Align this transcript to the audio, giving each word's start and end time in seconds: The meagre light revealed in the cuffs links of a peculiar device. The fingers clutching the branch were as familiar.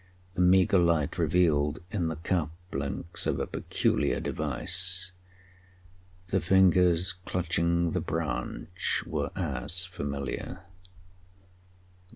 The 0.33 0.41
meagre 0.41 0.79
light 0.79 1.19
revealed 1.19 1.77
in 1.91 2.07
the 2.07 2.15
cuffs 2.15 2.49
links 2.71 3.27
of 3.27 3.39
a 3.39 3.45
peculiar 3.45 4.19
device. 4.19 5.11
The 6.29 6.41
fingers 6.41 7.13
clutching 7.13 7.91
the 7.91 8.01
branch 8.01 9.03
were 9.05 9.29
as 9.35 9.85
familiar. 9.85 10.63